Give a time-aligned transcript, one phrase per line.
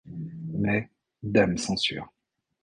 [0.57, 0.89] Mais,
[1.21, 2.11] dame censure...